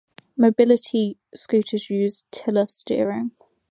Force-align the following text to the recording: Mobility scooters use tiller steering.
Mobility 0.35 1.19
scooters 1.35 1.91
use 1.91 2.23
tiller 2.31 2.65
steering. 2.67 3.33